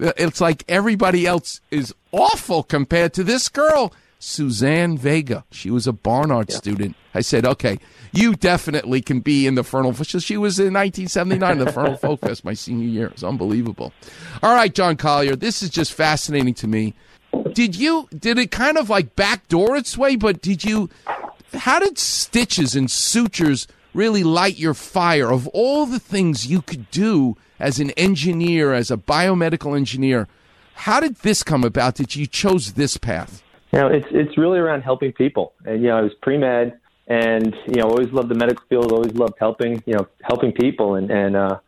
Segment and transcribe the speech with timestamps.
[0.00, 5.44] Uh, it's like everybody else is awful compared to this girl, Suzanne Vega.
[5.50, 6.56] She was a Barnard yeah.
[6.56, 6.96] student.
[7.14, 7.78] I said, okay,
[8.12, 9.92] you definitely can be in the Fernal.
[9.92, 13.06] She was in 1979, the Fernal Folk Fest, my senior year.
[13.08, 13.92] It's unbelievable.
[14.42, 16.94] All right, John Collier, this is just fascinating to me.
[17.52, 20.88] Did you, did it kind of like backdoor its way, but did you,
[21.52, 26.90] how did stitches and sutures really light your fire of all the things you could
[26.90, 30.28] do as an engineer, as a biomedical engineer?
[30.74, 33.42] How did this come about that you chose this path?
[33.72, 35.52] You know, it's it's really around helping people.
[35.64, 38.92] And you know, I was pre med and you know, always loved the medical field,
[38.92, 41.58] always loved helping, you know, helping people and, and uh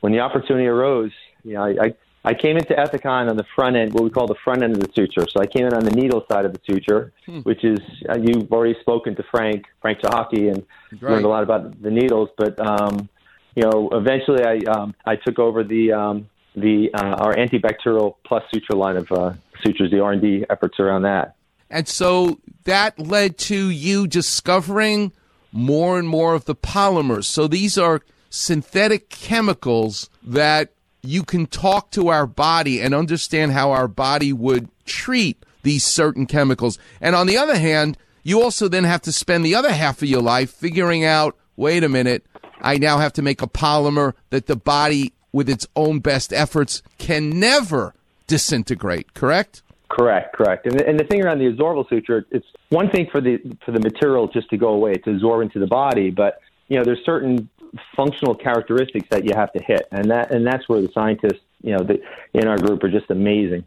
[0.00, 1.10] when the opportunity arose,
[1.42, 1.94] you know, I, I
[2.28, 4.80] I came into Ethicon on the front end, what we call the front end of
[4.80, 5.26] the suture.
[5.30, 7.38] So I came in on the needle side of the suture, hmm.
[7.38, 10.62] which is uh, you've already spoken to Frank, Frank Chahaki, and
[11.00, 12.28] learned a lot about the needles.
[12.36, 13.08] But um,
[13.54, 18.42] you know, eventually I um, I took over the um, the uh, our antibacterial plus
[18.52, 19.32] suture line of uh,
[19.64, 21.34] sutures, the R and D efforts around that.
[21.70, 25.12] And so that led to you discovering
[25.50, 27.24] more and more of the polymers.
[27.24, 33.70] So these are synthetic chemicals that you can talk to our body and understand how
[33.70, 36.78] our body would treat these certain chemicals.
[37.00, 40.08] And on the other hand, you also then have to spend the other half of
[40.08, 42.24] your life figuring out wait a minute,
[42.60, 46.82] I now have to make a polymer that the body, with its own best efforts,
[46.96, 47.94] can never
[48.26, 49.62] disintegrate, correct?
[49.90, 50.66] Correct, correct.
[50.66, 53.72] And the, and the thing around the absorbable suture, it's one thing for the for
[53.72, 57.04] the material just to go away, to absorb into the body, but you know, there's
[57.04, 57.48] certain
[57.96, 61.76] functional characteristics that you have to hit, and that and that's where the scientists, you
[61.76, 62.00] know, the,
[62.34, 63.66] in our group are just amazing.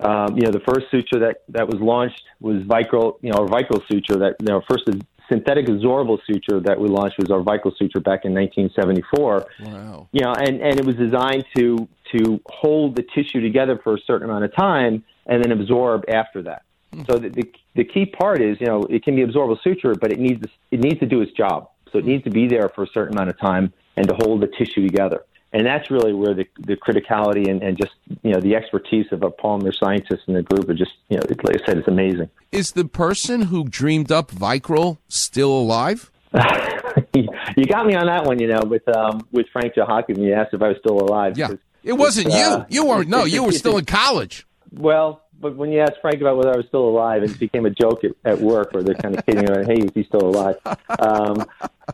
[0.00, 3.46] Um, you know, the first suture that that was launched was Vicryl, you know, our
[3.46, 4.16] Vicryl suture.
[4.16, 4.88] That you know, first
[5.28, 9.46] synthetic absorbable suture that we launched was our Vicryl suture back in 1974.
[9.60, 10.08] Wow.
[10.12, 14.00] You know, and and it was designed to to hold the tissue together for a
[14.06, 16.62] certain amount of time and then absorb after that.
[16.92, 17.02] Hmm.
[17.08, 20.12] So the, the the key part is, you know, it can be absorbable suture, but
[20.12, 21.70] it needs to, it needs to do its job.
[21.94, 24.40] So it needs to be there for a certain amount of time and to hold
[24.40, 25.24] the tissue together.
[25.52, 27.92] And that's really where the, the criticality and, and just,
[28.24, 31.22] you know, the expertise of a polymer scientist in the group are just, you know,
[31.44, 32.28] like I said, it's amazing.
[32.50, 36.10] Is the person who dreamed up Vicryl still alive?
[37.14, 40.54] you got me on that one, you know, with um, with Frank when you asked
[40.54, 41.38] if I was still alive.
[41.38, 41.52] Yeah,
[41.82, 42.82] it wasn't uh, you.
[42.82, 43.08] You weren't.
[43.08, 44.46] No, you were still in college.
[44.72, 47.70] Well, but when you asked Frank about whether I was still alive, it became a
[47.70, 50.56] joke at, at work where they're kind of kidding around, "Hey, is he still alive?"
[50.98, 51.44] Um,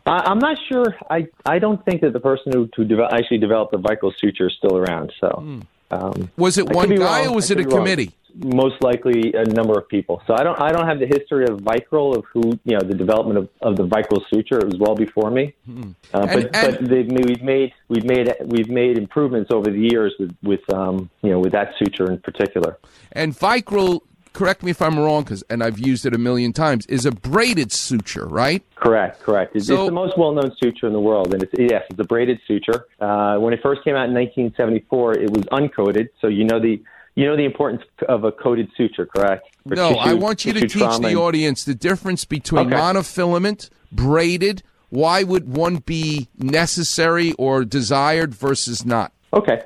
[0.05, 0.95] I, I'm not sure.
[1.09, 4.47] I I don't think that the person who, who de- actually developed the Vicryl suture
[4.47, 5.11] is still around.
[5.19, 5.59] So, hmm.
[5.91, 7.27] um, was it one guy wrong.
[7.27, 8.13] or was it a committee?
[8.35, 10.21] most likely a number of people.
[10.27, 12.93] So I don't I don't have the history of Vicryl of who you know the
[12.93, 14.59] development of, of the Vicryl suture.
[14.59, 15.53] It was well before me.
[15.67, 15.91] Mm-hmm.
[16.13, 20.13] Uh, and, but and, but we've made we've made we've made improvements over the years
[20.19, 22.77] with with um, you know with that suture in particular.
[23.11, 24.01] And Vicryl
[24.33, 27.11] correct me if I'm wrong, because and I've used it a million times, is a
[27.11, 28.63] braided suture, right?
[28.75, 29.55] Correct, correct.
[29.55, 32.03] It's, so, it's the most well-known suture in the world, and it's yes, it's a
[32.03, 32.85] braided suture.
[32.99, 36.81] Uh, when it first came out in 1974, it was uncoated, so you know the
[37.15, 39.47] you know the importance of a coated suture, correct?
[39.67, 41.17] For no, tissue, I want you to teach the and...
[41.17, 42.75] audience the difference between okay.
[42.75, 44.63] monofilament, braided.
[44.89, 49.13] Why would one be necessary or desired versus not?
[49.33, 49.61] Okay.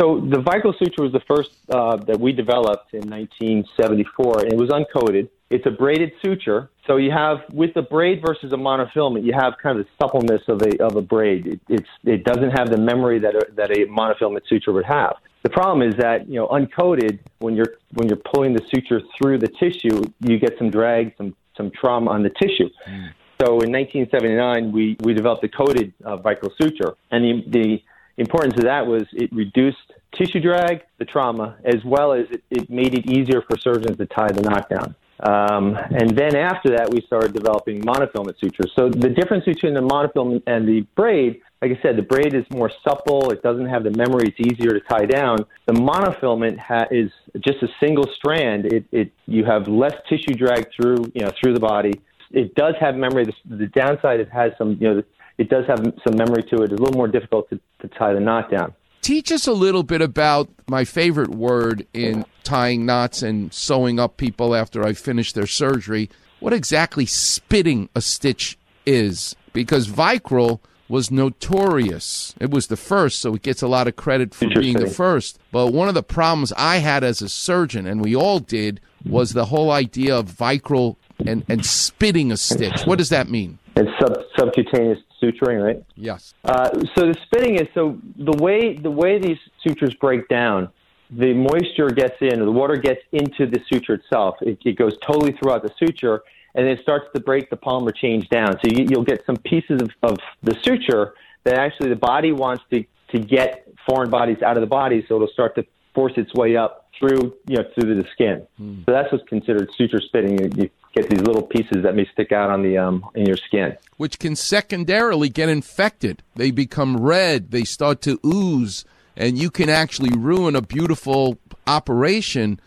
[0.00, 4.58] So the Vicryl suture was the first uh, that we developed in 1974, and it
[4.58, 5.28] was uncoated.
[5.50, 6.70] It's a braided suture.
[6.86, 10.42] So you have with the braid versus a monofilament, you have kind of the suppleness
[10.48, 11.46] of a of a braid.
[11.46, 15.16] It, it's it doesn't have the memory that a, that a monofilament suture would have.
[15.42, 19.38] The problem is that you know uncoated when you're when you're pulling the suture through
[19.38, 22.70] the tissue, you get some drag, some some trauma on the tissue.
[22.88, 23.12] Mm.
[23.42, 27.82] So in 1979, we, we developed a coated uh, Vicryl suture, and the, the
[28.16, 32.70] importance of that was it reduced tissue drag, the trauma, as well as it, it
[32.70, 34.94] made it easier for surgeons to tie the knockdown.
[35.20, 38.72] Um, and then after that, we started developing monofilament sutures.
[38.74, 42.44] So the difference between the monofilament and the braid like I said, the braid is
[42.50, 43.30] more supple.
[43.30, 44.34] It doesn't have the memory.
[44.36, 45.46] It's easier to tie down.
[45.66, 47.08] The monofilament ha- is
[47.38, 48.66] just a single strand.
[48.66, 51.92] It, it you have less tissue drag through you know through the body.
[52.32, 53.26] It does have memory.
[53.26, 55.02] The, the downside it has some you know
[55.38, 56.72] it does have some memory to it.
[56.72, 58.74] It's a little more difficult to, to tie the knot down.
[59.00, 64.16] Teach us a little bit about my favorite word in tying knots and sewing up
[64.16, 66.08] people after I finish their surgery.
[66.38, 69.34] What exactly spitting a stitch is?
[69.52, 72.34] Because Vicryl was notorious.
[72.38, 75.38] It was the first, so it gets a lot of credit for being the first.
[75.50, 79.32] But one of the problems I had as a surgeon, and we all did, was
[79.32, 80.96] the whole idea of Vicryl
[81.26, 82.82] and, and spitting a stitch.
[82.82, 83.58] What does that mean?
[83.74, 85.84] It's sub, subcutaneous suturing, right?
[85.96, 86.34] Yes.
[86.44, 90.68] Uh, so the spitting is so the way the way these sutures break down.
[91.12, 94.36] the moisture gets in, the water gets into the suture itself.
[94.40, 96.22] It, it goes totally throughout the suture,
[96.54, 98.52] and it starts to break the polymer change down.
[98.64, 101.14] So you, you'll get some pieces of, of the suture
[101.44, 105.16] that actually the body wants to, to get foreign bodies out of the body, so
[105.16, 108.46] it'll start to force its way up through you know through the skin.
[108.60, 108.84] Mm.
[108.86, 110.38] So that's what's considered suture spitting.
[110.38, 113.36] You, you, get these little pieces that may stick out on the um, in your
[113.36, 116.22] skin, which can secondarily get infected.
[116.36, 117.50] They become red.
[117.50, 118.84] They start to ooze,
[119.16, 122.60] and you can actually ruin a beautiful operation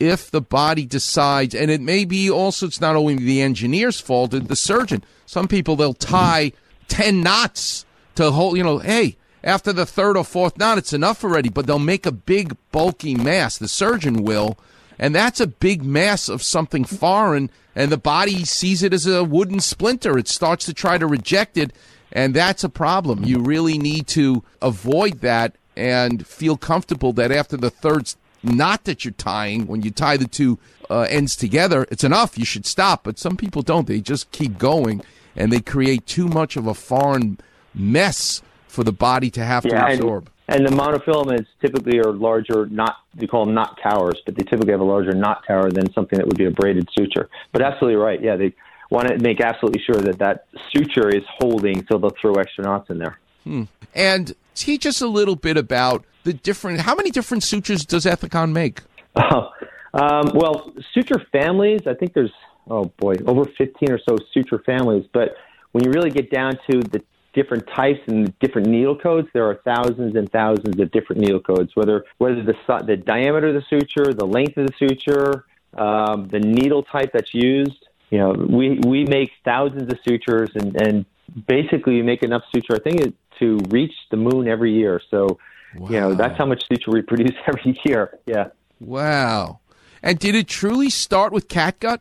[0.00, 1.54] if the body decides.
[1.54, 5.04] And it may be also it's not only the engineer's fault, it's the surgeon.
[5.26, 6.52] Some people they'll tie
[6.88, 7.86] ten knots
[8.16, 8.56] to hold.
[8.56, 12.06] You know, hey after the third or fourth knot, it's enough already, but they'll make
[12.06, 13.58] a big, bulky mass.
[13.58, 14.56] The surgeon will.
[15.02, 19.24] And that's a big mass of something foreign, and the body sees it as a
[19.24, 20.16] wooden splinter.
[20.16, 21.72] It starts to try to reject it,
[22.12, 23.24] and that's a problem.
[23.24, 28.14] You really need to avoid that and feel comfortable that after the third
[28.44, 32.38] knot that you're tying, when you tie the two uh, ends together, it's enough.
[32.38, 33.02] You should stop.
[33.02, 33.88] But some people don't.
[33.88, 35.02] They just keep going,
[35.34, 37.38] and they create too much of a foreign
[37.74, 40.30] mess for the body to have yeah, to absorb.
[40.54, 44.72] And, the monofilaments typically are larger, not they call them knot towers, but they typically
[44.72, 47.28] have a larger knot tower than something that would be a braided suture.
[47.52, 48.22] But absolutely right.
[48.22, 48.54] Yeah, they
[48.90, 52.90] want to make absolutely sure that that suture is holding, so they'll throw extra knots
[52.90, 53.18] in there.
[53.44, 53.64] Hmm.
[53.94, 56.80] And teach us a little bit about the different.
[56.80, 58.80] How many different sutures does Ethicon make?
[59.14, 59.50] Oh,
[59.94, 61.82] um, well, suture families.
[61.86, 62.32] I think there's
[62.68, 65.04] oh boy, over 15 or so suture families.
[65.12, 65.34] But
[65.72, 67.02] when you really get down to the
[67.32, 69.28] different types and different needle codes.
[69.32, 72.54] There are thousands and thousands of different needle codes, whether whether the
[72.86, 75.44] the diameter of the suture, the length of the suture,
[75.76, 77.88] um, the needle type that's used.
[78.10, 81.04] You know, we we make thousands of sutures, and and
[81.46, 82.74] basically we make enough suture.
[82.74, 85.00] I think to reach the moon every year.
[85.10, 85.38] So,
[85.76, 85.88] wow.
[85.88, 88.18] you know, that's how much suture we produce every year.
[88.26, 88.48] Yeah.
[88.80, 89.60] Wow.
[90.02, 92.00] And did it truly start with catgut?